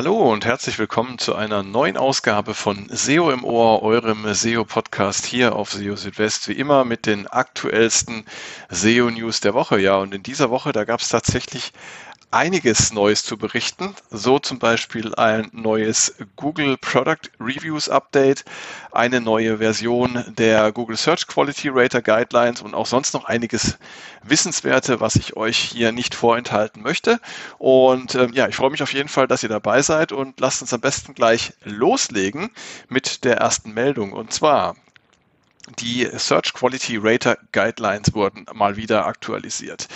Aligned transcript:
Hallo 0.00 0.32
und 0.32 0.46
herzlich 0.46 0.78
willkommen 0.78 1.18
zu 1.18 1.34
einer 1.34 1.62
neuen 1.62 1.98
Ausgabe 1.98 2.54
von 2.54 2.88
SEO 2.88 3.30
im 3.32 3.44
Ohr, 3.44 3.82
eurem 3.82 4.32
SEO-Podcast 4.32 5.26
hier 5.26 5.54
auf 5.54 5.72
SEO 5.72 5.94
Südwest, 5.94 6.48
wie 6.48 6.54
immer 6.54 6.86
mit 6.86 7.04
den 7.04 7.26
aktuellsten 7.26 8.24
SEO-News 8.70 9.40
der 9.40 9.52
Woche. 9.52 9.78
Ja, 9.78 9.96
und 9.96 10.14
in 10.14 10.22
dieser 10.22 10.48
Woche, 10.48 10.72
da 10.72 10.84
gab 10.84 11.00
es 11.00 11.10
tatsächlich 11.10 11.74
einiges 12.30 12.92
Neues 12.92 13.24
zu 13.24 13.36
berichten. 13.36 13.94
So 14.10 14.38
zum 14.38 14.58
Beispiel 14.58 15.14
ein 15.14 15.48
neues 15.52 16.14
Google 16.36 16.76
Product 16.76 17.30
Reviews 17.40 17.88
Update, 17.88 18.44
eine 18.92 19.20
neue 19.20 19.58
Version 19.58 20.24
der 20.38 20.72
Google 20.72 20.96
Search 20.96 21.26
Quality 21.26 21.70
Rater 21.70 22.02
Guidelines 22.02 22.62
und 22.62 22.74
auch 22.74 22.86
sonst 22.86 23.14
noch 23.14 23.24
einiges 23.24 23.78
Wissenswerte, 24.22 25.00
was 25.00 25.16
ich 25.16 25.36
euch 25.36 25.58
hier 25.58 25.92
nicht 25.92 26.14
vorenthalten 26.14 26.82
möchte. 26.82 27.20
Und 27.58 28.14
ähm, 28.14 28.32
ja, 28.32 28.48
ich 28.48 28.56
freue 28.56 28.70
mich 28.70 28.82
auf 28.82 28.92
jeden 28.92 29.08
Fall, 29.08 29.26
dass 29.26 29.42
ihr 29.42 29.48
dabei 29.48 29.82
seid 29.82 30.12
und 30.12 30.38
lasst 30.40 30.62
uns 30.62 30.72
am 30.72 30.80
besten 30.80 31.14
gleich 31.14 31.52
loslegen 31.64 32.50
mit 32.88 33.24
der 33.24 33.38
ersten 33.38 33.72
Meldung. 33.72 34.12
Und 34.12 34.32
zwar 34.32 34.76
die 35.78 36.08
Search 36.16 36.52
Quality 36.52 36.98
Rater 37.00 37.38
Guidelines 37.52 38.14
wurden 38.14 38.46
mal 38.52 38.76
wieder 38.76 39.06
aktualisiert. 39.06 39.88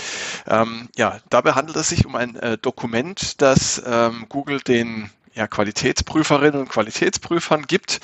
Ähm, 0.47 0.88
ja, 0.97 1.19
dabei 1.30 1.52
handelt 1.52 1.77
es 1.77 1.88
sich 1.88 2.06
um 2.06 2.14
ein 2.16 2.37
äh, 2.37 2.59
Dokument, 2.59 3.41
das 3.41 3.83
ähm, 3.87 4.27
Google 4.28 4.60
den 4.60 5.10
ja, 5.34 5.48
Qualitätsprüferinnen 5.48 6.60
und 6.60 6.69
Qualitätsprüfern 6.69 7.62
gibt 7.66 8.00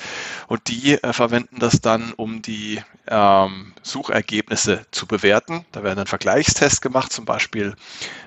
und 0.49 0.69
die 0.69 0.95
äh, 0.95 1.13
verwenden 1.13 1.61
das 1.61 1.81
dann, 1.81 2.13
um 2.13 2.43
die 2.43 2.83
ähm, 3.07 3.73
Suchergebnisse 3.83 4.87
zu 4.91 5.07
bewerten. 5.07 5.65
Da 5.73 5.83
werden 5.83 5.99
dann 5.99 6.07
Vergleichstests 6.07 6.81
gemacht, 6.81 7.13
zum 7.13 7.25
Beispiel 7.25 7.75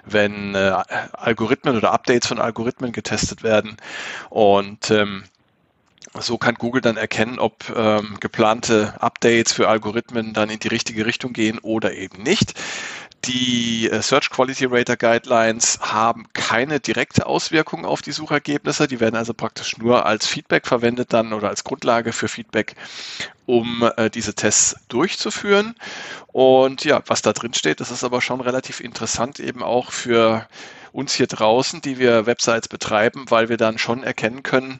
wenn 0.05 0.55
äh, 0.55 0.73
Algorithmen 1.13 1.75
oder 1.75 1.91
Updates 1.91 2.27
von 2.27 2.39
Algorithmen 2.39 2.91
getestet 2.93 3.43
werden 3.43 3.77
und 4.29 4.89
ähm, 4.89 5.23
so 6.19 6.37
kann 6.37 6.55
Google 6.55 6.81
dann 6.81 6.97
erkennen, 6.97 7.39
ob 7.39 7.73
ähm, 7.75 8.17
geplante 8.19 8.93
Updates 9.01 9.53
für 9.53 9.67
Algorithmen 9.67 10.33
dann 10.33 10.49
in 10.49 10.59
die 10.59 10.67
richtige 10.67 11.05
Richtung 11.05 11.33
gehen 11.33 11.59
oder 11.59 11.93
eben 11.93 12.21
nicht. 12.21 12.53
Die 13.25 13.89
äh, 13.89 14.01
Search 14.01 14.29
Quality 14.29 14.65
Rater 14.65 14.97
Guidelines 14.97 15.79
haben 15.79 16.27
keine 16.33 16.79
direkte 16.79 17.25
Auswirkung 17.25 17.85
auf 17.85 18.01
die 18.01 18.11
Suchergebnisse. 18.11 18.87
Die 18.87 18.99
werden 18.99 19.15
also 19.15 19.33
praktisch 19.33 19.77
nur 19.77 20.05
als 20.05 20.27
Feedback 20.27 20.67
verwendet 20.67 21.13
dann 21.13 21.31
oder 21.31 21.47
als 21.47 21.63
Grundlage 21.63 22.11
für 22.11 22.27
Feedback, 22.27 22.75
um 23.45 23.89
äh, 23.95 24.09
diese 24.09 24.35
Tests 24.35 24.75
durchzuführen. 24.89 25.75
Und 26.33 26.83
ja, 26.83 27.01
was 27.07 27.21
da 27.21 27.31
drin 27.31 27.53
steht, 27.53 27.79
das 27.79 27.91
ist 27.91 28.03
aber 28.03 28.21
schon 28.21 28.41
relativ 28.41 28.81
interessant 28.81 29.39
eben 29.39 29.63
auch 29.63 29.91
für 29.91 30.47
uns 30.91 31.13
hier 31.13 31.27
draußen, 31.27 31.81
die 31.81 31.97
wir 31.97 32.25
Websites 32.25 32.67
betreiben, 32.67 33.25
weil 33.29 33.47
wir 33.47 33.57
dann 33.57 33.77
schon 33.77 34.03
erkennen 34.03 34.43
können, 34.43 34.79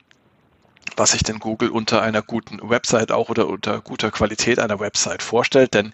was 0.95 1.11
sich 1.11 1.23
denn 1.23 1.39
Google 1.39 1.69
unter 1.69 2.01
einer 2.01 2.21
guten 2.21 2.59
Website 2.67 3.11
auch 3.11 3.29
oder 3.29 3.47
unter 3.47 3.81
guter 3.81 4.11
Qualität 4.11 4.59
einer 4.59 4.79
Website 4.79 5.23
vorstellt, 5.23 5.73
denn 5.73 5.93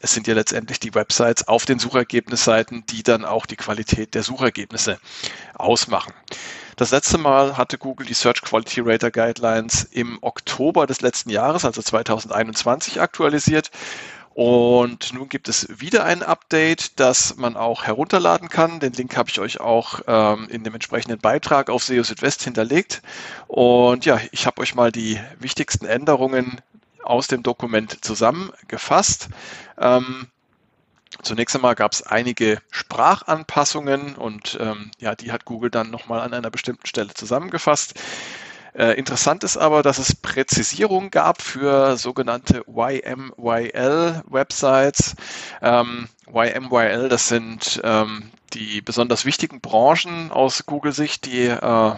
es 0.00 0.12
sind 0.12 0.26
ja 0.26 0.34
letztendlich 0.34 0.80
die 0.80 0.94
Websites 0.94 1.48
auf 1.48 1.64
den 1.64 1.78
Suchergebnisseiten, 1.78 2.84
die 2.86 3.02
dann 3.02 3.24
auch 3.24 3.46
die 3.46 3.56
Qualität 3.56 4.14
der 4.14 4.22
Suchergebnisse 4.22 4.98
ausmachen. 5.54 6.12
Das 6.76 6.90
letzte 6.90 7.18
Mal 7.18 7.56
hatte 7.56 7.78
Google 7.78 8.06
die 8.06 8.14
Search 8.14 8.42
Quality 8.42 8.80
Rater 8.84 9.10
Guidelines 9.10 9.84
im 9.84 10.18
Oktober 10.20 10.86
des 10.86 11.00
letzten 11.00 11.30
Jahres, 11.30 11.64
also 11.64 11.80
2021, 11.80 13.00
aktualisiert. 13.00 13.70
Und 14.34 15.12
nun 15.12 15.28
gibt 15.28 15.48
es 15.48 15.68
wieder 15.80 16.04
ein 16.04 16.24
Update, 16.24 16.98
das 16.98 17.36
man 17.36 17.56
auch 17.56 17.84
herunterladen 17.84 18.48
kann. 18.48 18.80
Den 18.80 18.92
Link 18.92 19.16
habe 19.16 19.30
ich 19.30 19.38
euch 19.38 19.60
auch 19.60 20.00
ähm, 20.08 20.48
in 20.50 20.64
dem 20.64 20.74
entsprechenden 20.74 21.20
Beitrag 21.20 21.70
auf 21.70 21.84
SEO 21.84 22.02
Südwest 22.02 22.42
hinterlegt. 22.42 23.00
Und 23.46 24.04
ja, 24.04 24.20
ich 24.32 24.46
habe 24.46 24.60
euch 24.60 24.74
mal 24.74 24.90
die 24.90 25.20
wichtigsten 25.38 25.86
Änderungen 25.86 26.60
aus 27.04 27.28
dem 27.28 27.44
Dokument 27.44 28.04
zusammengefasst. 28.04 29.28
Ähm, 29.78 30.26
Zunächst 31.22 31.54
einmal 31.54 31.76
gab 31.76 31.92
es 31.92 32.02
einige 32.02 32.60
Sprachanpassungen 32.70 34.16
und 34.16 34.58
ähm, 34.60 34.90
ja, 34.98 35.14
die 35.14 35.30
hat 35.30 35.44
Google 35.44 35.70
dann 35.70 35.90
nochmal 35.90 36.20
an 36.20 36.34
einer 36.34 36.50
bestimmten 36.50 36.86
Stelle 36.86 37.14
zusammengefasst. 37.14 37.94
Äh, 38.74 38.98
interessant 38.98 39.44
ist 39.44 39.56
aber, 39.56 39.82
dass 39.82 39.98
es 39.98 40.16
Präzisierungen 40.16 41.10
gab 41.10 41.40
für 41.40 41.96
sogenannte 41.96 42.64
YMYL-Websites. 42.66 45.14
Ähm, 45.62 46.08
YMYL, 46.32 47.08
das 47.08 47.28
sind 47.28 47.80
ähm, 47.84 48.32
die 48.52 48.80
besonders 48.80 49.24
wichtigen 49.24 49.60
Branchen 49.60 50.32
aus 50.32 50.66
Google-Sicht, 50.66 51.24
die 51.24 51.46
äh, 51.46 51.92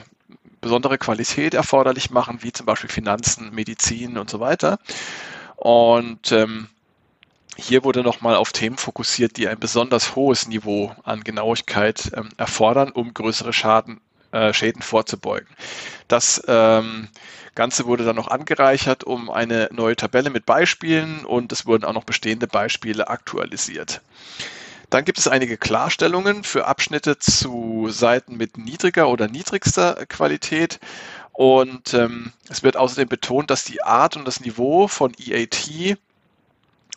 besondere 0.61 0.99
Qualität 0.99 1.55
erforderlich 1.55 2.11
machen, 2.11 2.43
wie 2.43 2.53
zum 2.53 2.67
Beispiel 2.67 2.91
Finanzen, 2.91 3.55
Medizin 3.55 4.19
und 4.19 4.29
so 4.29 4.41
weiter. 4.41 4.79
Und 5.57 6.31
ähm, 6.33 6.69
hier 7.57 7.85
wurde 7.85 8.03
nochmal 8.03 8.37
auf 8.37 8.53
Themen 8.53 8.77
fokussiert, 8.77 9.39
die 9.39 9.49
ein 9.49 9.59
besonders 9.59 10.15
hohes 10.15 10.47
Niveau 10.47 10.95
an 11.05 11.25
Genauigkeit 11.25 12.13
ähm, 12.15 12.29
erfordern, 12.37 12.91
um 12.91 13.15
größere 13.15 13.55
Schaden 13.55 13.99
äh, 14.37 14.53
Schäden 14.53 14.83
vorzubeugen. 14.83 15.49
Das 16.09 16.43
ähm, 16.47 17.09
Ganze 17.55 17.87
wurde 17.87 18.05
dann 18.05 18.17
noch 18.17 18.29
angereichert 18.29 19.03
um 19.05 19.31
eine 19.31 19.71
neue 19.73 19.97
Tabelle 19.97 20.29
mit 20.29 20.45
Beispielen 20.45 21.25
und 21.25 21.53
es 21.53 21.65
wurden 21.65 21.85
auch 21.85 21.95
noch 21.95 22.05
bestehende 22.05 22.47
Beispiele 22.47 23.09
aktualisiert. 23.09 24.03
Dann 24.91 25.05
gibt 25.05 25.19
es 25.19 25.27
einige 25.27 25.57
Klarstellungen 25.57 26.45
für 26.45 26.67
Abschnitte 26.67 27.19
zu 27.19 27.89
Seiten 27.89 28.37
mit 28.37 28.59
niedriger 28.59 29.09
oder 29.09 29.27
niedrigster 29.27 30.05
Qualität. 30.07 30.79
Und 31.33 31.93
ähm, 31.95 32.33
es 32.49 32.63
wird 32.63 32.77
außerdem 32.77 33.09
betont, 33.09 33.51
dass 33.51 33.65
die 33.65 33.83
Art 33.83 34.17
und 34.17 34.27
das 34.27 34.41
Niveau 34.41 34.87
von 34.87 35.13
EAT 35.19 35.97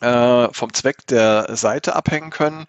vom 0.00 0.72
Zweck 0.72 1.06
der 1.08 1.56
Seite 1.56 1.94
abhängen 1.94 2.30
können 2.30 2.66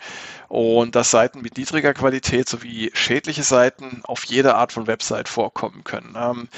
und 0.51 0.95
dass 0.95 1.11
Seiten 1.11 1.41
mit 1.41 1.57
niedriger 1.57 1.93
Qualität 1.93 2.49
sowie 2.49 2.91
schädliche 2.93 3.43
Seiten 3.43 4.01
auf 4.03 4.25
jeder 4.25 4.57
Art 4.57 4.73
von 4.73 4.85
Website 4.85 5.29
vorkommen 5.29 5.85
können. 5.85 6.13
Ähm, 6.17 6.49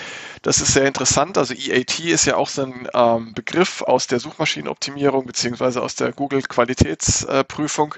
das 0.41 0.61
ist 0.61 0.73
sehr 0.73 0.87
interessant. 0.87 1.37
Also 1.37 1.53
EAT 1.53 1.99
ist 1.99 2.25
ja 2.25 2.35
auch 2.35 2.49
so 2.49 2.63
ein 2.63 2.87
ähm, 2.95 3.33
Begriff 3.35 3.83
aus 3.83 4.07
der 4.07 4.19
Suchmaschinenoptimierung 4.19 5.27
beziehungsweise 5.27 5.83
aus 5.83 5.93
der 5.93 6.11
Google 6.11 6.41
Qualitätsprüfung, 6.41 7.93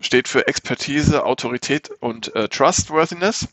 steht 0.00 0.26
für 0.26 0.48
Expertise, 0.48 1.24
Autorität 1.24 1.90
und 2.00 2.34
äh, 2.34 2.48
Trustworthiness. 2.48 3.46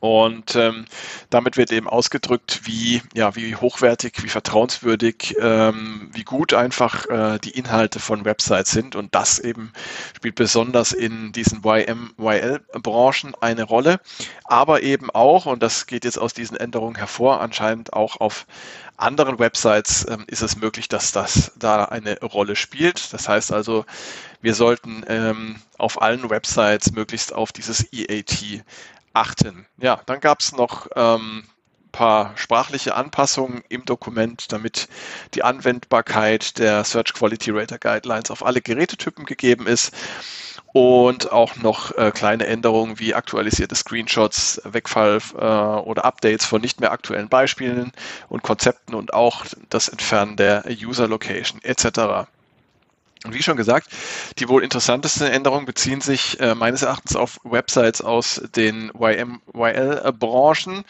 Und 0.00 0.56
ähm, 0.56 0.86
damit 1.28 1.58
wird 1.58 1.70
eben 1.72 1.86
ausgedrückt, 1.86 2.62
wie, 2.64 3.02
ja, 3.14 3.36
wie 3.36 3.54
hochwertig, 3.54 4.22
wie 4.22 4.28
vertrauenswürdig, 4.28 5.36
ähm, 5.40 6.08
wie 6.12 6.24
gut 6.24 6.54
einfach 6.54 7.06
äh, 7.06 7.38
die 7.38 7.50
Inhalte 7.50 8.00
von 8.00 8.24
Websites 8.24 8.70
sind. 8.70 8.96
Und 8.96 9.14
das 9.14 9.38
eben 9.38 9.72
spielt 10.16 10.36
besonders 10.36 10.92
in 10.92 11.32
diesen 11.32 11.62
YMYL-Branchen 11.62 13.34
eine 13.40 13.62
Rolle. 13.64 14.00
Aber 14.44 14.82
eben 14.82 15.10
auch, 15.10 15.44
und 15.44 15.62
das 15.62 15.86
geht 15.86 16.06
jetzt 16.06 16.18
aus 16.18 16.32
diesen 16.32 16.56
Änderungen 16.56 16.96
hervor, 16.96 17.42
anscheinend 17.42 17.92
auch 17.92 18.20
auf 18.20 18.46
anderen 18.96 19.38
Websites 19.38 20.06
ähm, 20.08 20.24
ist 20.26 20.42
es 20.42 20.56
möglich, 20.56 20.88
dass 20.88 21.12
das 21.12 21.52
da 21.58 21.84
eine 21.84 22.18
Rolle 22.20 22.56
spielt. 22.56 23.12
Das 23.12 23.28
heißt 23.28 23.52
also, 23.52 23.84
wir 24.42 24.54
sollten 24.54 25.04
ähm, 25.08 25.56
auf 25.78 26.00
allen 26.00 26.28
Websites 26.30 26.92
möglichst 26.92 27.34
auf 27.34 27.52
dieses 27.52 27.92
EAT 27.92 28.62
achten. 29.12 29.66
Ja, 29.78 30.00
dann 30.06 30.20
gab 30.20 30.40
es 30.40 30.52
noch 30.52 30.88
ähm, 30.94 31.44
paar 31.90 32.32
sprachliche 32.36 32.94
Anpassungen 32.94 33.62
im 33.68 33.84
Dokument, 33.84 34.52
damit 34.52 34.88
die 35.34 35.42
Anwendbarkeit 35.42 36.58
der 36.58 36.84
Search 36.84 37.12
Quality 37.12 37.50
Rater 37.50 37.78
Guidelines 37.78 38.30
auf 38.30 38.44
alle 38.44 38.60
Gerätetypen 38.60 39.24
gegeben 39.24 39.66
ist. 39.66 39.92
Und 40.72 41.32
auch 41.32 41.56
noch 41.56 41.96
äh, 41.98 42.12
kleine 42.12 42.46
Änderungen 42.46 43.00
wie 43.00 43.12
aktualisierte 43.12 43.74
Screenshots, 43.74 44.60
Wegfall 44.64 45.18
äh, 45.34 45.38
oder 45.38 46.04
Updates 46.04 46.46
von 46.46 46.60
nicht 46.60 46.80
mehr 46.80 46.92
aktuellen 46.92 47.28
Beispielen 47.28 47.90
und 48.28 48.44
Konzepten 48.44 48.94
und 48.94 49.12
auch 49.12 49.44
das 49.68 49.88
Entfernen 49.88 50.36
der 50.36 50.64
User 50.68 51.08
Location 51.08 51.60
etc. 51.62 52.28
Und 53.24 53.34
wie 53.34 53.42
schon 53.42 53.56
gesagt, 53.56 53.88
die 54.38 54.48
wohl 54.48 54.64
interessantesten 54.64 55.26
Änderungen 55.26 55.66
beziehen 55.66 56.00
sich 56.00 56.40
äh, 56.40 56.54
meines 56.54 56.82
Erachtens 56.82 57.16
auf 57.16 57.38
Websites 57.44 58.00
aus 58.00 58.40
den 58.56 58.90
YMYL-Branchen 58.98 60.84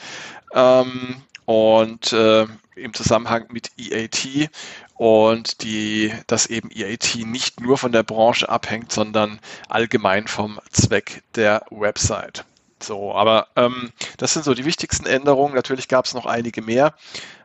ähm, 0.55 1.23
und 1.45 2.13
äh, 2.13 2.47
im 2.77 2.95
Zusammenhang 2.95 3.47
mit 3.51 3.73
EAT 3.77 4.49
und 4.95 5.63
die, 5.63 6.13
dass 6.27 6.47
eben 6.47 6.71
EAT 6.71 7.17
nicht 7.25 7.61
nur 7.61 7.79
von 7.79 7.91
der 7.91 8.03
Branche 8.05 8.49
abhängt, 8.49 8.93
sondern 8.93 9.41
allgemein 9.69 10.29
vom 10.29 10.61
Zweck 10.71 11.23
der 11.35 11.65
Website. 11.71 12.45
So, 12.83 13.15
aber 13.15 13.49
ähm, 13.57 13.93
das 14.17 14.33
sind 14.33 14.45
so 14.45 14.55
die 14.55 14.65
wichtigsten 14.65 15.07
Änderungen. 15.07 15.55
Natürlich 15.55 15.89
gab 15.89 16.07
es 16.07 16.15
noch 16.15 16.27
einige 16.27 16.63
mehr, 16.63 16.95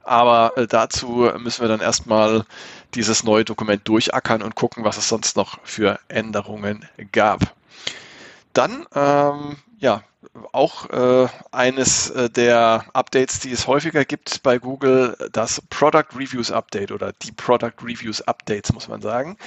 aber 0.03 0.57
äh, 0.57 0.67
dazu 0.67 1.29
müssen 1.37 1.61
wir 1.61 1.67
dann 1.67 1.81
erstmal 1.81 2.45
dieses 2.95 3.23
neue 3.23 3.45
Dokument 3.45 3.87
durchackern 3.87 4.41
und 4.41 4.55
gucken, 4.55 4.83
was 4.83 4.97
es 4.97 5.09
sonst 5.09 5.35
noch 5.35 5.59
für 5.63 5.99
Änderungen 6.07 6.85
gab. 7.11 7.53
dann, 8.53 8.85
ähm, 8.95 9.57
ja, 9.79 10.03
auch 10.51 10.89
äh, 10.89 11.27
eines 11.51 12.09
äh, 12.09 12.29
der 12.29 12.85
Updates, 12.93 13.39
die 13.39 13.51
es 13.51 13.67
häufiger 13.67 14.05
gibt 14.05 14.43
bei 14.43 14.57
Google, 14.57 15.15
das 15.31 15.61
Product 15.69 16.07
Reviews 16.15 16.51
Update 16.51 16.91
oder 16.91 17.13
die 17.13 17.31
Product 17.31 17.73
Reviews 17.83 18.21
Updates, 18.21 18.73
muss 18.73 18.87
man 18.87 19.01
sagen. 19.01 19.37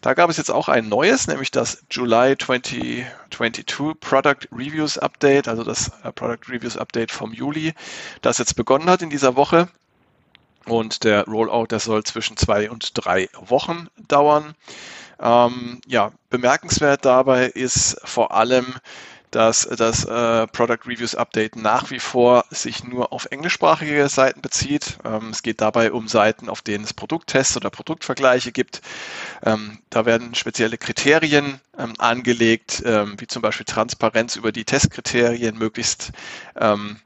Da 0.00 0.14
gab 0.14 0.30
es 0.30 0.36
jetzt 0.36 0.50
auch 0.50 0.68
ein 0.68 0.88
neues, 0.88 1.26
nämlich 1.26 1.50
das 1.50 1.84
July 1.90 2.36
2022 2.38 3.66
Product 4.00 4.48
Reviews 4.52 4.98
Update, 4.98 5.48
also 5.48 5.64
das 5.64 5.92
äh, 6.02 6.12
Product 6.12 6.48
Reviews 6.48 6.76
Update 6.76 7.10
vom 7.10 7.32
Juli, 7.32 7.74
das 8.20 8.38
jetzt 8.38 8.54
begonnen 8.54 8.88
hat 8.88 9.02
in 9.02 9.10
dieser 9.10 9.36
Woche. 9.36 9.68
Und 10.66 11.04
der 11.04 11.24
Rollout, 11.24 11.66
der 11.66 11.80
soll 11.80 12.04
zwischen 12.04 12.36
zwei 12.36 12.70
und 12.70 12.92
drei 12.94 13.28
Wochen 13.34 13.88
dauern. 14.08 14.54
Ähm, 15.20 15.80
ja, 15.86 16.12
bemerkenswert 16.30 17.04
dabei 17.04 17.46
ist 17.46 18.00
vor 18.04 18.34
allem, 18.34 18.74
dass 19.32 19.66
das 19.66 20.04
äh, 20.04 20.46
Product 20.48 20.86
Reviews 20.86 21.14
Update 21.14 21.56
nach 21.56 21.90
wie 21.90 21.98
vor 21.98 22.44
sich 22.50 22.84
nur 22.84 23.12
auf 23.12 23.26
englischsprachige 23.30 24.08
Seiten 24.08 24.42
bezieht. 24.42 24.98
Ähm, 25.04 25.30
es 25.30 25.42
geht 25.42 25.60
dabei 25.60 25.90
um 25.92 26.06
Seiten, 26.06 26.48
auf 26.48 26.60
denen 26.60 26.84
es 26.84 26.92
Produkttests 26.92 27.56
oder 27.56 27.70
Produktvergleiche 27.70 28.52
gibt. 28.52 28.82
Ähm, 29.42 29.78
da 29.88 30.04
werden 30.04 30.34
spezielle 30.34 30.76
Kriterien 30.76 31.60
ähm, 31.78 31.94
angelegt, 31.98 32.82
ähm, 32.84 33.14
wie 33.18 33.26
zum 33.26 33.40
Beispiel 33.40 33.64
Transparenz 33.64 34.36
über 34.36 34.52
die 34.52 34.64
Testkriterien, 34.64 35.56
möglichst 35.56 36.12
ähm, 36.60 36.98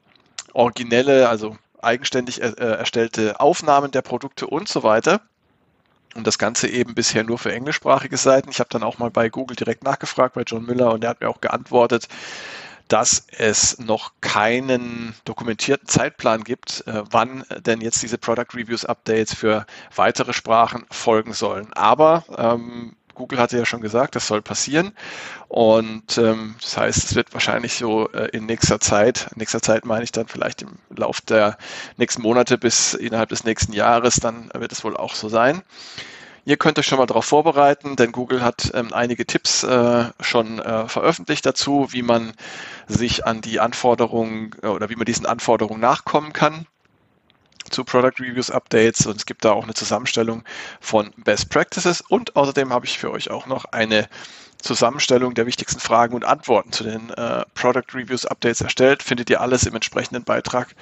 originelle, 0.53 1.29
also 1.29 1.57
eigenständig 1.87 2.43
er, 2.43 2.59
äh, 2.59 2.79
erstellte 2.79 3.41
Aufnahmen 3.41 3.91
der 3.91 4.03
Produkte 4.03 4.47
und 4.47 4.69
so 4.69 4.83
weiter. 4.83 5.23
Und 6.15 6.27
das 6.27 6.39
Ganze 6.39 6.69
eben 6.69 6.95
bisher 6.95 7.25
nur 7.25 7.39
für 7.39 7.53
englischsprachige 7.53 8.17
Seiten. 8.17 8.51
Ich 8.51 8.59
habe 8.59 8.71
dann 8.71 8.83
auch 8.83 8.99
mal 8.99 9.11
bei 9.11 9.29
Google 9.29 9.57
direkt 9.57 9.85
nachgefragt, 9.85 10.35
bei 10.35 10.43
John 10.43 10.65
Müller, 10.65 10.93
und 10.93 11.05
er 11.05 11.11
hat 11.11 11.21
mir 11.21 11.29
auch 11.29 11.41
geantwortet, 11.41 12.09
dass 12.89 13.27
es 13.37 13.79
noch 13.79 14.13
keinen 14.21 15.15
dokumentierten 15.25 15.89
Zeitplan 15.89 16.45
gibt, 16.45 16.87
äh, 16.87 17.03
wann 17.11 17.45
denn 17.59 17.81
jetzt 17.81 18.03
diese 18.03 18.17
Product 18.17 18.55
Reviews 18.55 18.85
Updates 18.85 19.35
für 19.35 19.67
weitere 19.95 20.33
Sprachen 20.33 20.87
folgen 20.91 21.33
sollen. 21.33 21.73
Aber 21.73 22.25
ähm, 22.37 22.97
Google 23.17 23.39
hatte 23.39 23.57
ja 23.57 23.65
schon 23.65 23.81
gesagt, 23.81 24.15
das 24.15 24.27
soll 24.27 24.43
passieren. 24.43 24.93
Und 25.49 26.19
ähm, 26.19 26.55
das 26.61 26.77
heißt, 26.77 27.05
es 27.05 27.15
wird 27.15 27.33
wahrscheinlich 27.33 27.75
so 27.75 28.09
äh, 28.11 28.29
in 28.29 28.47
nächster 28.47 28.79
Zeit, 28.79 29.29
in 29.33 29.39
nächster 29.39 29.61
Zeit 29.61 29.85
meine 29.85 30.05
ich 30.05 30.13
dann 30.13 30.29
vielleicht 30.29 30.63
im 30.63 30.79
Lauf 30.95 31.21
der 31.23 31.57
nächsten 31.97 32.23
Monate 32.23 32.59
bis 32.59 32.95
innerhalb 32.95 33.31
des 33.31 33.45
nächsten 33.45 33.73
Jahres, 33.73 34.17
dann 34.17 34.51
wird 34.55 34.71
es 34.71 34.85
wohl 34.85 34.97
auch 34.97 35.15
so 35.15 35.29
sein. 35.29 35.63
Ihr 36.45 36.59
könnt 36.59 36.79
euch 36.79 36.87
schon 36.87 36.99
mal 36.99 37.07
darauf 37.07 37.25
vorbereiten, 37.25 37.97
denn 37.97 38.13
Google 38.13 38.43
hat 38.43 38.71
ähm, 38.75 38.93
einige 38.93 39.27
Tipps 39.27 39.65
äh, 39.65 40.05
schon 40.21 40.61
äh, 40.61 40.87
veröffentlicht 40.87 41.45
dazu, 41.45 41.89
wie 41.91 42.03
man 42.03 42.35
sich 42.87 43.27
an 43.27 43.41
die 43.41 43.59
Anforderungen 43.59 44.55
äh, 44.63 44.69
oder 44.69 44.89
wie 44.89 44.95
man 44.95 45.07
diesen 45.07 45.27
Anforderungen 45.27 45.81
nachkommen 45.81 46.33
kann 46.33 46.67
zu 47.77 47.85
Product 47.85 48.19
Reviews 48.21 48.51
Updates 48.51 49.05
und 49.05 49.17
es 49.17 49.27
gibt 49.27 49.45
da 49.45 49.53
auch 49.53 49.65
eine 49.65 49.75
Zusammenstellung 49.75 50.45
von 50.81 51.11
Best 51.19 51.51
Practices 51.51 52.01
und 52.01 52.35
außerdem 52.35 52.73
habe 52.73 52.87
ich 52.87 52.99
für 52.99 53.11
euch 53.11 53.31
auch 53.31 53.45
noch 53.45 53.67
eine 53.67 54.09
Zusammenstellung 54.63 55.35
der 55.35 55.45
wichtigsten 55.45 55.79
Fragen 55.79 56.15
und 56.15 56.25
Antworten 56.25 56.73
zu 56.73 56.85
den 56.85 57.11
äh, 57.11 57.45
Product 57.55 57.85
Reviews 57.93 58.25
Updates 58.25 58.63
erstellt. 58.63 59.03
Findet 59.03 59.29
ihr 59.29 59.43
alles 59.43 59.65
im 59.65 59.75
entsprechenden 59.75 60.25
Beitrag 60.25 60.75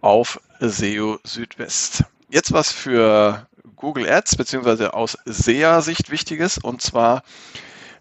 auf 0.00 0.40
SEO 0.58 1.20
Südwest. 1.22 2.02
Jetzt 2.28 2.50
was 2.50 2.72
für 2.72 3.46
Google 3.76 4.10
Ads 4.10 4.34
beziehungsweise 4.34 4.94
aus 4.94 5.16
SEA-Sicht 5.24 6.10
wichtiges 6.10 6.58
und 6.58 6.82
zwar 6.82 7.22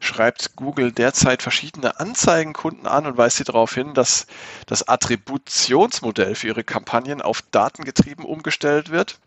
schreibt 0.02 0.56
Google 0.58 0.92
derzeit 0.92 1.42
verschiedene 1.42 2.00
Anzeigenkunden 2.00 2.88
an 2.88 3.06
und 3.06 3.18
weist 3.18 3.38
sie 3.38 3.44
darauf 3.44 3.74
hin, 3.74 3.94
dass 3.94 4.28
das 4.66 4.88
Attributionsmodell 4.88 6.36
für 6.36 6.48
ihre 6.48 6.64
Kampagnen 6.64 7.22
auf 7.22 7.42
datengetrieben 7.52 8.26
umgestellt 8.26 8.90
wird. 8.90 9.20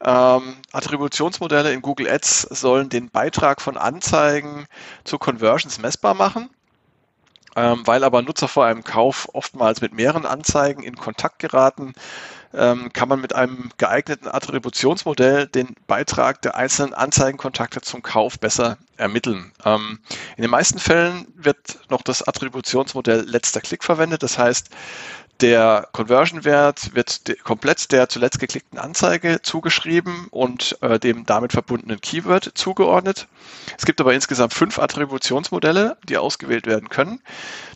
Ähm, 0.00 0.56
Attributionsmodelle 0.72 1.72
in 1.72 1.82
Google 1.82 2.08
Ads 2.08 2.42
sollen 2.42 2.88
den 2.88 3.10
Beitrag 3.10 3.60
von 3.60 3.76
Anzeigen 3.76 4.66
zu 5.02 5.18
Conversions 5.18 5.78
messbar 5.78 6.14
machen. 6.14 6.48
Ähm, 7.56 7.86
weil 7.86 8.02
aber 8.02 8.22
Nutzer 8.22 8.48
vor 8.48 8.64
einem 8.64 8.82
Kauf 8.82 9.28
oftmals 9.32 9.80
mit 9.80 9.94
mehreren 9.94 10.26
Anzeigen 10.26 10.82
in 10.82 10.96
Kontakt 10.96 11.38
geraten, 11.38 11.94
ähm, 12.56 12.92
kann 12.92 13.08
man 13.08 13.20
mit 13.20 13.34
einem 13.34 13.70
geeigneten 13.78 14.28
Attributionsmodell 14.28 15.46
den 15.46 15.74
Beitrag 15.86 16.42
der 16.42 16.54
einzelnen 16.54 16.94
Anzeigenkontakte 16.94 17.80
zum 17.80 18.02
Kauf 18.02 18.38
besser 18.38 18.78
ermitteln. 18.96 19.52
Ähm, 19.64 19.98
in 20.36 20.42
den 20.42 20.50
meisten 20.50 20.78
Fällen 20.78 21.26
wird 21.34 21.78
noch 21.90 22.02
das 22.02 22.26
Attributionsmodell 22.26 23.20
letzter 23.26 23.60
Klick 23.60 23.82
verwendet. 23.82 24.22
Das 24.22 24.38
heißt, 24.38 24.70
der 25.40 25.88
Conversion-Wert 25.92 26.94
wird 26.94 27.22
komplett 27.42 27.90
der 27.92 28.08
zuletzt 28.08 28.38
geklickten 28.38 28.78
Anzeige 28.78 29.42
zugeschrieben 29.42 30.28
und 30.30 30.78
äh, 30.80 30.98
dem 30.98 31.26
damit 31.26 31.52
verbundenen 31.52 32.00
Keyword 32.00 32.52
zugeordnet. 32.54 33.26
Es 33.76 33.84
gibt 33.84 34.00
aber 34.00 34.14
insgesamt 34.14 34.54
fünf 34.54 34.78
Attributionsmodelle, 34.78 35.96
die 36.08 36.18
ausgewählt 36.18 36.66
werden 36.66 36.88
können. 36.88 37.20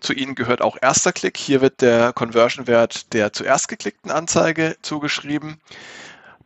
Zu 0.00 0.12
ihnen 0.12 0.34
gehört 0.34 0.62
auch 0.62 0.76
erster 0.80 1.12
Klick. 1.12 1.36
Hier 1.36 1.60
wird 1.60 1.80
der 1.80 2.12
Conversion-Wert 2.12 3.12
der 3.12 3.32
zuerst 3.32 3.68
geklickten 3.68 4.10
Anzeige 4.10 4.76
zugeschrieben. 4.82 5.60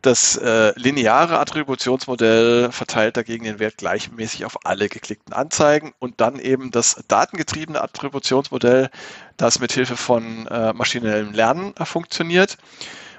Das 0.02 0.36
äh, 0.36 0.72
lineare 0.74 1.38
Attributionsmodell 1.38 2.72
verteilt 2.72 3.16
dagegen 3.16 3.44
den 3.44 3.60
Wert 3.60 3.76
gleichmäßig 3.76 4.44
auf 4.44 4.66
alle 4.66 4.88
geklickten 4.88 5.32
Anzeigen 5.32 5.92
und 6.00 6.20
dann 6.20 6.40
eben 6.40 6.72
das 6.72 7.04
datengetriebene 7.06 7.80
Attributionsmodell, 7.80 8.90
das 9.36 9.60
mit 9.60 9.70
Hilfe 9.70 9.96
von 9.96 10.48
äh, 10.48 10.72
maschinellem 10.72 11.32
Lernen 11.32 11.72
äh, 11.76 11.84
funktioniert. 11.84 12.58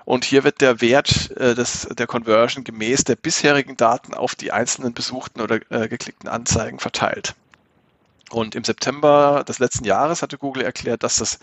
Und 0.03 0.25
hier 0.25 0.43
wird 0.43 0.59
der 0.59 0.81
Wert 0.81 1.31
äh, 1.37 1.55
des, 1.55 1.87
der 1.89 2.05
Conversion 2.05 2.65
gemäß 2.65 3.05
der 3.05 3.15
bisherigen 3.15 3.77
Daten 3.77 4.13
auf 4.13 4.35
die 4.35 4.51
einzelnen 4.51 4.93
besuchten 4.93 5.39
oder 5.39 5.59
äh, 5.69 5.87
geklickten 5.87 6.27
Anzeigen 6.27 6.79
verteilt. 6.79 7.33
Und 8.29 8.55
im 8.55 8.63
September 8.63 9.45
des 9.47 9.59
letzten 9.59 9.85
Jahres 9.85 10.21
hatte 10.21 10.37
Google 10.37 10.63
erklärt, 10.63 11.03
dass 11.03 11.17
das 11.17 11.39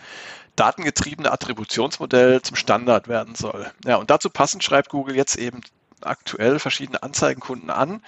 datengetriebene 0.57 1.31
Attributionsmodell 1.33 2.43
zum 2.43 2.57
Standard 2.57 3.09
werden 3.09 3.35
soll. 3.35 3.71
Ja, 3.85 3.97
und 3.97 4.11
dazu 4.11 4.31
passend 4.31 4.63
schreibt 4.65 4.91
Google 4.91 5.17
jetzt 5.17 5.37
eben 5.37 5.61
aktuell 6.03 6.59
verschiedene 6.59 7.03
Anzeigenkunden 7.03 7.71
an 7.71 8.03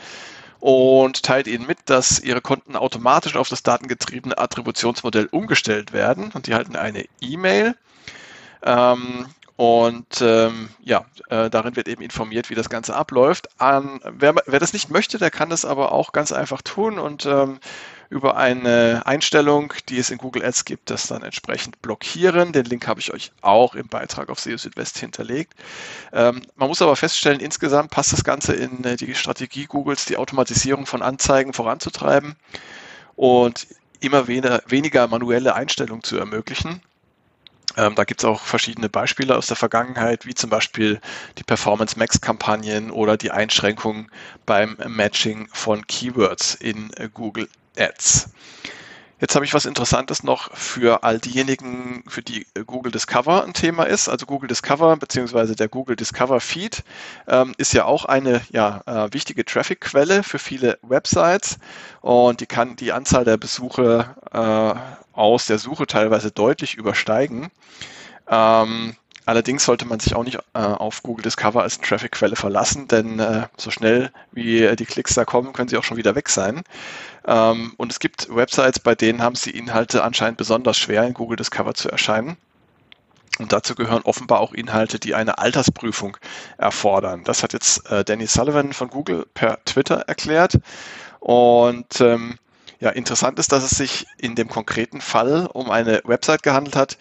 und 0.60 1.22
teilt 1.22 1.48
ihnen 1.48 1.66
mit, 1.66 1.78
dass 1.86 2.20
ihre 2.20 2.40
Konten 2.40 2.76
automatisch 2.76 3.36
auf 3.36 3.48
das 3.48 3.62
datengetriebene 3.62 4.38
Attributionsmodell 4.38 5.26
umgestellt 5.30 5.92
werden 5.92 6.30
und 6.34 6.46
die 6.46 6.54
halten 6.54 6.76
eine 6.76 7.04
E-Mail. 7.20 7.74
Ähm, 8.62 9.26
und 9.56 10.20
ähm, 10.20 10.70
ja, 10.80 11.04
äh, 11.28 11.50
darin 11.50 11.76
wird 11.76 11.88
eben 11.88 12.02
informiert, 12.02 12.48
wie 12.48 12.54
das 12.54 12.70
Ganze 12.70 12.94
abläuft. 12.94 13.48
An, 13.60 14.00
wer, 14.04 14.34
wer 14.46 14.60
das 14.60 14.72
nicht 14.72 14.90
möchte, 14.90 15.18
der 15.18 15.30
kann 15.30 15.50
das 15.50 15.64
aber 15.64 15.92
auch 15.92 16.12
ganz 16.12 16.32
einfach 16.32 16.62
tun 16.62 16.98
und 16.98 17.26
ähm, 17.26 17.58
über 18.12 18.36
eine 18.36 19.02
Einstellung, 19.06 19.72
die 19.88 19.96
es 19.96 20.10
in 20.10 20.18
Google 20.18 20.44
Ads 20.44 20.66
gibt, 20.66 20.90
das 20.90 21.06
dann 21.06 21.22
entsprechend 21.22 21.80
blockieren. 21.80 22.52
Den 22.52 22.66
Link 22.66 22.86
habe 22.86 23.00
ich 23.00 23.12
euch 23.12 23.32
auch 23.40 23.74
im 23.74 23.88
Beitrag 23.88 24.28
auf 24.28 24.38
SEO 24.38 24.58
Südwest 24.58 24.98
hinterlegt. 24.98 25.54
Ähm, 26.12 26.42
man 26.56 26.68
muss 26.68 26.82
aber 26.82 26.94
feststellen, 26.94 27.40
insgesamt 27.40 27.90
passt 27.90 28.12
das 28.12 28.22
Ganze 28.22 28.52
in 28.52 28.84
äh, 28.84 28.96
die 28.96 29.14
Strategie 29.14 29.64
Googles, 29.64 30.04
die 30.04 30.18
Automatisierung 30.18 30.84
von 30.84 31.00
Anzeigen 31.00 31.54
voranzutreiben 31.54 32.36
und 33.16 33.66
immer 34.00 34.28
weniger, 34.28 34.62
weniger 34.66 35.08
manuelle 35.08 35.54
Einstellungen 35.54 36.04
zu 36.04 36.18
ermöglichen. 36.18 36.82
Ähm, 37.78 37.94
da 37.94 38.04
gibt 38.04 38.20
es 38.20 38.26
auch 38.26 38.42
verschiedene 38.42 38.90
Beispiele 38.90 39.34
aus 39.34 39.46
der 39.46 39.56
Vergangenheit, 39.56 40.26
wie 40.26 40.34
zum 40.34 40.50
Beispiel 40.50 41.00
die 41.38 41.44
Performance 41.44 41.98
Max 41.98 42.20
Kampagnen 42.20 42.90
oder 42.90 43.16
die 43.16 43.30
Einschränkung 43.30 44.10
beim 44.44 44.76
Matching 44.86 45.48
von 45.50 45.86
Keywords 45.86 46.54
in 46.56 46.92
äh, 46.98 47.08
Google 47.12 47.48
Ads. 47.76 48.28
Jetzt 49.22 49.36
habe 49.36 49.44
ich 49.44 49.54
was 49.54 49.66
Interessantes 49.66 50.24
noch 50.24 50.52
für 50.52 51.04
all 51.04 51.20
diejenigen, 51.20 52.02
für 52.08 52.22
die 52.22 52.44
Google 52.66 52.90
Discover 52.90 53.44
ein 53.44 53.52
Thema 53.52 53.84
ist. 53.84 54.08
Also 54.08 54.26
Google 54.26 54.48
Discover 54.48 54.96
beziehungsweise 54.96 55.54
der 55.54 55.68
Google 55.68 55.94
Discover 55.94 56.40
Feed 56.40 56.82
ähm, 57.28 57.54
ist 57.56 57.72
ja 57.72 57.84
auch 57.84 58.04
eine 58.04 58.40
ja, 58.50 58.82
äh, 58.84 59.12
wichtige 59.12 59.44
Traffic-Quelle 59.44 60.24
für 60.24 60.40
viele 60.40 60.76
Websites 60.82 61.58
und 62.00 62.40
die 62.40 62.46
kann 62.46 62.74
die 62.74 62.90
Anzahl 62.90 63.24
der 63.24 63.36
Besuche 63.36 64.12
äh, 64.32 65.16
aus 65.16 65.46
der 65.46 65.58
Suche 65.58 65.86
teilweise 65.86 66.32
deutlich 66.32 66.74
übersteigen. 66.74 67.52
Ähm, 68.28 68.96
Allerdings 69.24 69.64
sollte 69.64 69.84
man 69.84 70.00
sich 70.00 70.14
auch 70.14 70.24
nicht 70.24 70.38
äh, 70.54 70.58
auf 70.58 71.02
Google 71.02 71.22
Discover 71.22 71.62
als 71.62 71.80
Traffic-Quelle 71.80 72.34
verlassen, 72.34 72.88
denn 72.88 73.20
äh, 73.20 73.46
so 73.56 73.70
schnell 73.70 74.10
wie 74.32 74.74
die 74.74 74.86
Klicks 74.86 75.14
da 75.14 75.24
kommen, 75.24 75.52
können 75.52 75.68
sie 75.68 75.76
auch 75.76 75.84
schon 75.84 75.96
wieder 75.96 76.14
weg 76.14 76.28
sein. 76.28 76.62
Ähm, 77.26 77.74
und 77.76 77.92
es 77.92 78.00
gibt 78.00 78.34
Websites, 78.34 78.80
bei 78.80 78.94
denen 78.94 79.22
haben 79.22 79.36
sie 79.36 79.50
Inhalte 79.50 80.02
anscheinend 80.02 80.38
besonders 80.38 80.76
schwer 80.76 81.04
in 81.04 81.14
Google 81.14 81.36
Discover 81.36 81.74
zu 81.74 81.88
erscheinen. 81.88 82.36
Und 83.38 83.52
dazu 83.52 83.74
gehören 83.74 84.02
offenbar 84.02 84.40
auch 84.40 84.52
Inhalte, 84.52 84.98
die 84.98 85.14
eine 85.14 85.38
Altersprüfung 85.38 86.16
erfordern. 86.58 87.22
Das 87.24 87.42
hat 87.42 87.52
jetzt 87.52 87.90
äh, 87.90 88.04
Danny 88.04 88.26
Sullivan 88.26 88.72
von 88.72 88.88
Google 88.88 89.26
per 89.34 89.64
Twitter 89.64 90.00
erklärt. 90.06 90.58
Und 91.20 92.00
ähm, 92.00 92.38
Ja, 92.82 92.90
interessant 92.90 93.38
ist, 93.38 93.52
dass 93.52 93.62
es 93.62 93.78
sich 93.78 94.08
in 94.18 94.34
dem 94.34 94.48
konkreten 94.48 95.00
Fall 95.00 95.46
um 95.52 95.70
eine 95.70 96.00
Website 96.02 96.42
gehandelt 96.42 96.74
hat, 96.74 96.98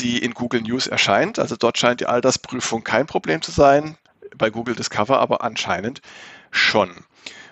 die 0.00 0.18
in 0.18 0.34
Google 0.34 0.60
News 0.60 0.88
erscheint. 0.88 1.38
Also 1.38 1.54
dort 1.54 1.78
scheint 1.78 2.00
die 2.00 2.06
Altersprüfung 2.06 2.82
kein 2.82 3.06
Problem 3.06 3.40
zu 3.40 3.52
sein, 3.52 3.96
bei 4.36 4.50
Google 4.50 4.74
Discover 4.74 5.20
aber 5.20 5.44
anscheinend 5.44 6.02
schon. 6.50 6.90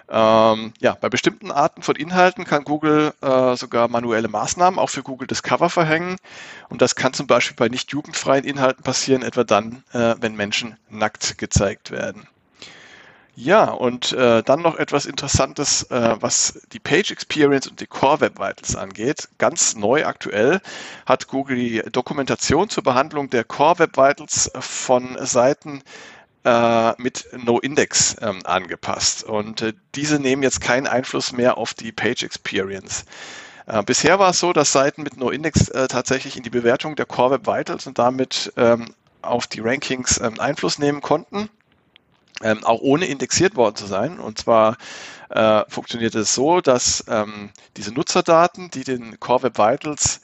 Ähm, 0.09 0.73
ja, 0.81 0.97
bei 1.01 1.09
bestimmten 1.09 1.53
Arten 1.53 1.83
von 1.83 1.95
Inhalten 1.95 2.45
kann 2.45 2.65
Google 2.65 3.15
äh, 3.21 3.55
sogar 3.55 3.87
manuelle 3.87 4.27
Maßnahmen 4.27 4.81
auch 4.81 4.91
für 4.91 5.05
Google 5.05 5.29
Discover 5.29 5.71
verhängen. 5.71 6.17
Und 6.69 6.83
das 6.83 6.97
kann 6.97 7.13
zum 7.13 7.29
Beispiel 7.29 7.55
bei 7.55 7.69
nicht 7.69 7.93
jugendfreien 7.93 8.45
Inhalten 8.45 8.83
passieren, 8.83 9.23
etwa 9.23 9.45
dann, 9.45 9.85
äh, 9.93 10.17
wenn 10.19 10.35
Menschen 10.35 10.77
nackt 10.91 11.39
gezeigt 11.39 11.93
werden. 11.93 12.27
Ja, 13.41 13.71
und 13.71 14.13
äh, 14.15 14.43
dann 14.43 14.63
noch 14.63 14.75
etwas 14.81 15.07
Interessantes, 15.07 15.85
äh, 15.93 16.17
was 16.19 16.61
die 16.73 16.81
Page 16.81 17.13
Experience 17.13 17.69
und 17.69 17.79
die 17.79 17.87
Core 17.87 18.21
Web 18.21 18.41
Vitals 18.41 18.75
angeht. 18.75 19.29
Ganz 19.39 19.77
neu 19.77 20.07
aktuell 20.07 20.61
hat 21.07 21.29
Google 21.29 21.57
die 21.57 21.83
Dokumentation 21.93 22.69
zur 22.69 22.83
Behandlung 22.83 23.31
der 23.31 23.45
Core 23.45 23.79
Web 23.79 23.97
Vitals 23.97 24.51
von 24.59 25.17
Seiten 25.25 25.85
äh, 26.43 27.01
mit 27.01 27.29
No-Index 27.33 28.17
ähm, 28.21 28.41
angepasst. 28.43 29.23
Und 29.23 29.63
äh, 29.63 29.73
diese 29.95 30.19
nehmen 30.19 30.43
jetzt 30.43 30.61
keinen 30.61 30.89
Einfluss 30.89 31.31
mehr 31.31 31.59
auf 31.59 31.75
die 31.75 31.93
Page 31.93 32.25
Experience. 32.25 33.05
Äh, 33.67 33.85
bisher 33.85 34.19
war 34.19 34.31
es 34.31 34.41
so, 34.41 34.53
dass 34.53 34.73
Seiten 34.73 35.05
mit 35.05 35.17
No-Index 35.17 35.69
äh, 35.69 35.87
tatsächlich 35.87 36.37
in 36.37 36.43
die 36.43 36.51
Bewertung 36.51 36.97
der 36.97 37.07
Core 37.07 37.35
Web 37.35 37.47
Vitals 37.47 37.87
und 37.87 38.01
damit 38.01 38.53
ähm, 38.57 38.93
auf 39.23 39.47
die 39.47 39.61
Rankings 39.61 40.19
ähm, 40.21 40.41
Einfluss 40.41 40.81
nehmen 40.81 41.03
konnten. 41.03 41.49
Ähm, 42.43 42.65
auch 42.65 42.81
ohne 42.81 43.07
indexiert 43.07 43.57
worden 43.57 43.77
zu 43.77 43.87
sein. 43.87 44.21
Und 44.21 44.39
zwar 44.39 44.77
äh, 45.31 45.65
funktioniert 45.69 46.15
es 46.15 46.35
so, 46.35 46.61
dass 46.61 47.05
ähm, 47.09 47.51
diese 47.77 47.93
Nutzerdaten, 47.93 48.71
die 48.71 48.85
den 48.85 49.19
Core 49.19 49.45
Web 49.45 49.59
Vitals 49.59 50.21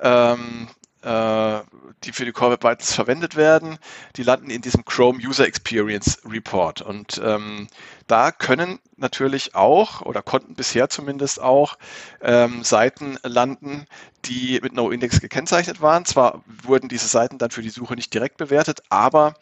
ähm, 0.00 0.68
äh, 1.02 1.60
die 2.04 2.12
für 2.12 2.24
die 2.24 2.32
Core 2.32 2.52
Web 2.52 2.64
Vitals 2.64 2.92
verwendet 2.92 3.36
werden, 3.36 3.78
die 4.16 4.22
landen 4.22 4.50
in 4.50 4.62
diesem 4.62 4.84
Chrome 4.84 5.18
User 5.18 5.46
Experience 5.46 6.20
Report. 6.24 6.82
Und 6.82 7.20
ähm, 7.24 7.68
da 8.06 8.32
können 8.32 8.78
natürlich 8.96 9.54
auch 9.54 10.02
oder 10.02 10.22
konnten 10.22 10.54
bisher 10.54 10.88
zumindest 10.88 11.40
auch 11.40 11.78
ähm, 12.20 12.64
Seiten 12.64 13.18
landen, 13.22 13.86
die 14.24 14.60
mit 14.62 14.72
No-Index 14.72 15.20
gekennzeichnet 15.20 15.80
waren. 15.80 16.04
Zwar 16.04 16.42
wurden 16.62 16.88
diese 16.88 17.08
Seiten 17.08 17.38
dann 17.38 17.50
für 17.50 17.62
die 17.62 17.70
Suche 17.70 17.94
nicht 17.94 18.12
direkt 18.12 18.36
bewertet, 18.36 18.82
aber 18.88 19.34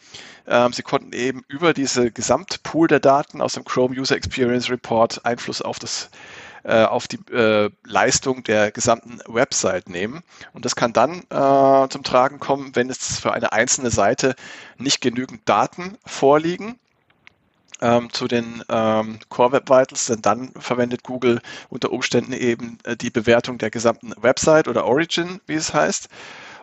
ähm, 0.46 0.72
sie 0.72 0.82
konnten 0.82 1.12
eben 1.12 1.42
über 1.48 1.74
diese 1.74 2.10
Gesamtpool 2.10 2.88
der 2.88 3.00
Daten 3.00 3.40
aus 3.40 3.54
dem 3.54 3.64
Chrome 3.64 3.98
User 3.98 4.16
Experience 4.16 4.70
Report 4.70 5.24
Einfluss 5.24 5.62
auf 5.62 5.78
das 5.78 6.10
äh, 6.64 6.84
auf 6.84 7.08
die 7.08 7.18
äh, 7.32 7.70
Leistung 7.84 8.42
der 8.44 8.70
gesamten 8.70 9.20
Website 9.26 9.88
nehmen. 9.88 10.22
Und 10.52 10.64
das 10.64 10.76
kann 10.76 10.92
dann 10.92 11.22
äh, 11.30 11.88
zum 11.88 12.02
Tragen 12.02 12.38
kommen, 12.40 12.74
wenn 12.74 12.90
es 12.90 13.20
für 13.20 13.32
eine 13.32 13.52
einzelne 13.52 13.90
Seite 13.90 14.34
nicht 14.76 15.00
genügend 15.00 15.48
Daten 15.48 15.98
vorliegen. 16.04 16.78
Ähm, 17.80 18.12
zu 18.12 18.26
den 18.26 18.64
ähm, 18.68 19.20
Core 19.28 19.52
Web 19.52 19.70
Vitals, 19.70 20.06
denn 20.06 20.20
dann 20.20 20.50
verwendet 20.58 21.04
Google 21.04 21.40
unter 21.68 21.92
Umständen 21.92 22.32
eben 22.32 22.78
äh, 22.82 22.96
die 22.96 23.10
Bewertung 23.10 23.56
der 23.58 23.70
gesamten 23.70 24.12
Website 24.20 24.66
oder 24.66 24.84
Origin, 24.84 25.40
wie 25.46 25.54
es 25.54 25.72
heißt. 25.72 26.08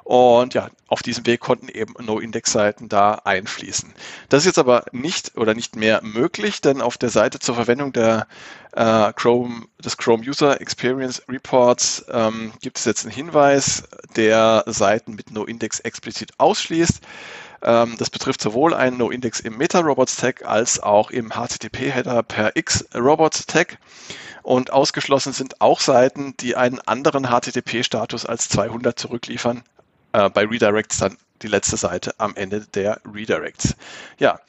Und 0.05 0.53
ja, 0.53 0.69
auf 0.87 1.01
diesem 1.01 1.25
Weg 1.25 1.39
konnten 1.39 1.67
eben 1.67 1.95
No-Index-Seiten 1.99 2.89
da 2.89 3.15
einfließen. 3.23 3.91
Das 4.29 4.43
ist 4.43 4.45
jetzt 4.45 4.59
aber 4.59 4.85
nicht 4.91 5.35
oder 5.35 5.55
nicht 5.55 5.75
mehr 5.75 5.99
möglich, 6.03 6.61
denn 6.61 6.79
auf 6.79 6.99
der 6.99 7.09
Seite 7.09 7.39
zur 7.39 7.55
Verwendung 7.55 7.91
der 7.91 8.27
äh, 8.73 9.11
Chrome, 9.13 9.65
des 9.83 9.97
Chrome 9.97 10.23
User 10.23 10.61
Experience 10.61 11.23
Reports 11.27 12.05
ähm, 12.11 12.53
gibt 12.61 12.77
es 12.77 12.85
jetzt 12.85 13.03
einen 13.03 13.15
Hinweis, 13.15 13.85
der 14.15 14.63
Seiten 14.67 15.15
mit 15.15 15.31
No-Index 15.31 15.79
explizit 15.79 16.33
ausschließt. 16.37 17.01
Ähm, 17.63 17.95
das 17.97 18.11
betrifft 18.11 18.41
sowohl 18.41 18.75
einen 18.75 18.97
No-Index 18.99 19.39
im 19.39 19.57
Meta-Robots-Tag 19.57 20.45
als 20.45 20.83
auch 20.83 21.09
im 21.09 21.31
HTTP-Header 21.31 22.21
per 22.21 22.55
X-Robots-Tag. 22.55 23.79
Und 24.43 24.71
ausgeschlossen 24.71 25.33
sind 25.33 25.61
auch 25.61 25.79
Seiten, 25.79 26.35
die 26.39 26.55
einen 26.55 26.79
anderen 26.79 27.25
HTTP-Status 27.25 28.27
als 28.27 28.49
200 28.49 28.99
zurückliefern, 28.99 29.63
äh, 30.15 30.29
bei 30.29 30.45
Redirects 30.45 30.99
dann 30.99 31.17
die 31.41 31.47
letzte 31.47 31.77
Seite 31.77 32.15
am 32.17 32.35
Ende 32.35 32.61
der 32.73 33.01
Redirects. 33.13 33.75
Ja, 34.17 34.39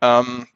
ähm, 0.00 0.46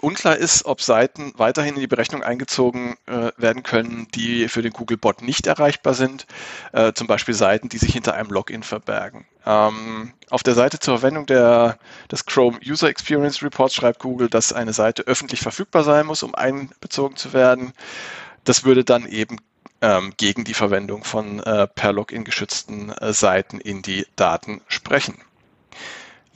Unklar 0.00 0.36
ist, 0.36 0.66
ob 0.66 0.82
Seiten 0.82 1.32
weiterhin 1.36 1.74
in 1.74 1.80
die 1.80 1.86
Berechnung 1.86 2.22
eingezogen 2.22 2.96
äh, 3.06 3.30
werden 3.38 3.62
können, 3.62 4.06
die 4.14 4.48
für 4.48 4.60
den 4.60 4.72
Googlebot 4.72 5.22
nicht 5.22 5.46
erreichbar 5.46 5.94
sind, 5.94 6.26
äh, 6.72 6.92
zum 6.92 7.06
Beispiel 7.06 7.32
Seiten, 7.32 7.70
die 7.70 7.78
sich 7.78 7.94
hinter 7.94 8.12
einem 8.14 8.28
Login 8.28 8.62
verbergen. 8.62 9.24
Ähm, 9.46 10.12
auf 10.28 10.42
der 10.42 10.54
Seite 10.54 10.78
zur 10.78 10.98
Verwendung 10.98 11.24
der, 11.24 11.78
des 12.12 12.26
Chrome 12.26 12.58
User 12.66 12.88
Experience 12.88 13.42
Reports 13.42 13.74
schreibt 13.74 14.00
Google, 14.00 14.28
dass 14.28 14.52
eine 14.52 14.74
Seite 14.74 15.04
öffentlich 15.04 15.40
verfügbar 15.40 15.84
sein 15.84 16.04
muss, 16.04 16.22
um 16.22 16.34
einbezogen 16.34 17.16
zu 17.16 17.32
werden. 17.32 17.72
Das 18.44 18.64
würde 18.64 18.84
dann 18.84 19.06
eben 19.06 19.38
ähm, 19.84 20.14
gegen 20.16 20.44
die 20.44 20.54
Verwendung 20.54 21.04
von 21.04 21.40
äh, 21.40 21.66
per 21.66 21.92
Login 21.92 22.24
geschützten 22.24 22.88
äh, 22.90 23.12
Seiten 23.12 23.60
in 23.60 23.82
die 23.82 24.06
Daten 24.16 24.62
sprechen. 24.66 25.18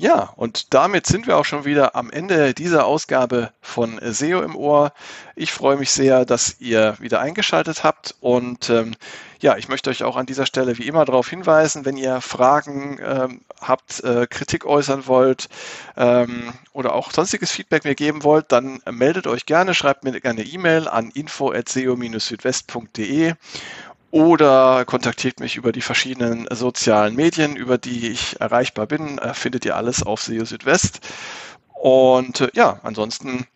Ja, 0.00 0.32
und 0.36 0.74
damit 0.74 1.06
sind 1.06 1.26
wir 1.26 1.36
auch 1.36 1.44
schon 1.44 1.64
wieder 1.64 1.96
am 1.96 2.12
Ende 2.12 2.54
dieser 2.54 2.86
Ausgabe 2.86 3.50
von 3.60 3.98
SEO 4.00 4.42
im 4.42 4.54
Ohr. 4.54 4.92
Ich 5.34 5.52
freue 5.52 5.76
mich 5.76 5.90
sehr, 5.90 6.24
dass 6.24 6.60
ihr 6.60 6.94
wieder 7.00 7.18
eingeschaltet 7.18 7.82
habt 7.82 8.14
und 8.20 8.70
ähm, 8.70 8.94
ja, 9.40 9.56
ich 9.56 9.68
möchte 9.68 9.90
euch 9.90 10.04
auch 10.04 10.16
an 10.16 10.26
dieser 10.26 10.46
Stelle 10.46 10.78
wie 10.78 10.86
immer 10.86 11.04
darauf 11.04 11.28
hinweisen, 11.28 11.84
wenn 11.84 11.96
ihr 11.96 12.20
Fragen 12.20 13.00
ähm, 13.04 13.40
habt, 13.60 13.98
äh, 14.04 14.28
Kritik 14.30 14.66
äußern 14.66 15.08
wollt 15.08 15.48
ähm, 15.96 16.52
oder 16.72 16.94
auch 16.94 17.10
sonstiges 17.10 17.50
Feedback 17.50 17.84
mir 17.84 17.96
geben 17.96 18.22
wollt, 18.22 18.52
dann 18.52 18.80
meldet 18.88 19.26
euch 19.26 19.46
gerne, 19.46 19.74
schreibt 19.74 20.04
mir 20.04 20.20
gerne 20.20 20.42
E-Mail 20.42 20.86
an 20.86 21.10
info@seo-südwest.de 21.10 23.34
oder 24.10 24.84
kontaktiert 24.84 25.40
mich 25.40 25.56
über 25.56 25.72
die 25.72 25.82
verschiedenen 25.82 26.46
sozialen 26.50 27.14
Medien, 27.14 27.56
über 27.56 27.78
die 27.78 28.10
ich 28.10 28.40
erreichbar 28.40 28.86
bin. 28.86 29.18
Äh, 29.18 29.34
findet 29.34 29.64
ihr 29.64 29.76
alles 29.76 30.02
auf 30.02 30.22
SEO 30.22 30.44
Südwest. 30.44 31.00
Und 31.74 32.40
äh, 32.40 32.50
ja, 32.54 32.80
ansonsten 32.82 33.46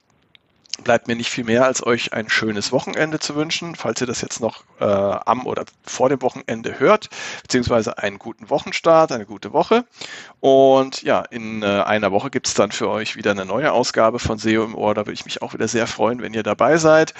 bleibt 0.82 1.08
mir 1.08 1.16
nicht 1.16 1.30
viel 1.30 1.44
mehr, 1.44 1.64
als 1.64 1.84
euch 1.84 2.12
ein 2.12 2.28
schönes 2.28 2.72
Wochenende 2.72 3.18
zu 3.18 3.34
wünschen, 3.34 3.74
falls 3.74 4.00
ihr 4.00 4.06
das 4.06 4.20
jetzt 4.20 4.40
noch 4.40 4.64
äh, 4.80 4.84
am 4.84 5.46
oder 5.46 5.64
vor 5.84 6.08
dem 6.08 6.22
Wochenende 6.22 6.78
hört, 6.78 7.08
beziehungsweise 7.42 7.98
einen 7.98 8.18
guten 8.18 8.50
Wochenstart, 8.50 9.12
eine 9.12 9.26
gute 9.26 9.52
Woche. 9.52 9.84
Und 10.40 11.02
ja, 11.02 11.20
in 11.20 11.62
äh, 11.62 11.66
einer 11.66 12.12
Woche 12.12 12.30
gibt 12.30 12.48
es 12.48 12.54
dann 12.54 12.72
für 12.72 12.88
euch 12.88 13.16
wieder 13.16 13.30
eine 13.30 13.44
neue 13.44 13.72
Ausgabe 13.72 14.18
von 14.18 14.38
SEO 14.38 14.64
im 14.64 14.74
Ohr. 14.74 14.94
Da 14.94 15.02
würde 15.02 15.14
ich 15.14 15.24
mich 15.24 15.42
auch 15.42 15.54
wieder 15.54 15.68
sehr 15.68 15.86
freuen, 15.86 16.20
wenn 16.20 16.34
ihr 16.34 16.42
dabei 16.42 16.76
seid. 16.76 17.14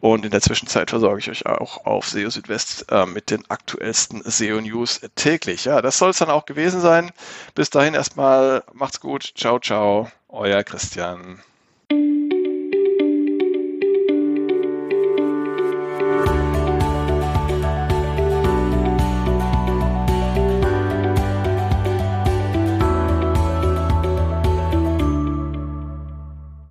Und 0.00 0.24
in 0.24 0.30
der 0.30 0.40
Zwischenzeit 0.40 0.90
versorge 0.90 1.20
ich 1.20 1.30
euch 1.30 1.46
auch 1.46 1.86
auf 1.86 2.08
SEO 2.08 2.28
Südwest 2.30 2.86
äh, 2.90 3.06
mit 3.06 3.30
den 3.30 3.48
aktuellsten 3.48 4.22
SEO 4.24 4.60
News 4.60 5.00
täglich. 5.14 5.64
Ja, 5.64 5.80
das 5.80 5.98
soll 5.98 6.10
es 6.10 6.18
dann 6.18 6.30
auch 6.30 6.46
gewesen 6.46 6.80
sein. 6.80 7.10
Bis 7.54 7.70
dahin 7.70 7.94
erstmal 7.94 8.64
macht's 8.72 9.00
gut. 9.00 9.32
Ciao, 9.36 9.58
ciao. 9.58 10.10
Euer 10.28 10.62
Christian. 10.64 11.40